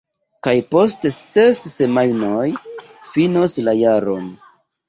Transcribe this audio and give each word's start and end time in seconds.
Kaj 0.45 0.53
post 0.75 1.05
ses 1.17 1.61
semajnoj 1.73 2.49
finos 3.15 3.55
la 3.69 3.77
jaron. 3.85 4.35